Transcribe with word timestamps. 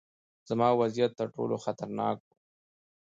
زما 0.49 0.69
وضعیت 0.81 1.11
ترټولو 1.19 1.55
خطرناک 1.65 2.17
و. 2.23 2.29